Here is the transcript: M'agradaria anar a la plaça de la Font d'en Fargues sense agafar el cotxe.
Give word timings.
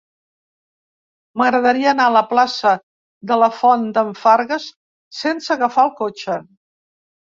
M'agradaria 1.41 1.91
anar 1.91 2.09
a 2.09 2.15
la 2.15 2.25
plaça 2.33 2.73
de 3.35 3.39
la 3.45 3.53
Font 3.61 3.87
d'en 4.01 4.13
Fargues 4.25 4.69
sense 5.23 5.57
agafar 5.61 5.89
el 5.91 5.99
cotxe. 6.05 6.45